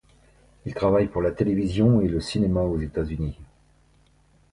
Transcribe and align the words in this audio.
Il 0.65 0.73
travaille 0.73 1.07
pour 1.09 1.21
la 1.21 1.29
télévision 1.29 2.01
et 2.01 2.07
le 2.07 2.19
cinéma, 2.19 2.61
aux 2.63 2.79
États-Unis. 2.81 3.37